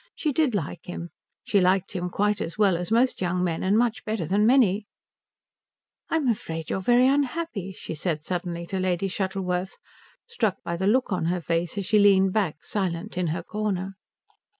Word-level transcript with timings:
She 0.15 0.33
did 0.33 0.55
like 0.55 0.87
him. 0.87 1.11
She 1.43 1.61
liked 1.61 1.91
him 1.91 2.09
quite 2.09 2.41
as 2.41 2.57
well 2.57 2.75
as 2.75 2.91
most 2.91 3.21
young 3.21 3.43
men 3.43 3.61
and 3.61 3.77
much 3.77 4.03
better 4.03 4.25
than 4.25 4.47
many. 4.47 4.87
"I'm 6.09 6.27
afraid 6.27 6.71
you 6.71 6.77
are 6.77 6.81
very 6.81 7.05
unhappy," 7.07 7.71
she 7.73 7.93
said 7.93 8.23
suddenly 8.23 8.65
to 8.65 8.79
Lady 8.79 9.07
Shuttleworth, 9.07 9.77
struck 10.25 10.57
by 10.63 10.75
the 10.75 10.87
look 10.87 11.11
on 11.11 11.25
her 11.25 11.39
face 11.39 11.77
as 11.77 11.85
she 11.85 11.99
leaned 11.99 12.33
back, 12.33 12.63
silent, 12.63 13.15
in 13.15 13.27
her 13.27 13.43
corner. 13.43 13.93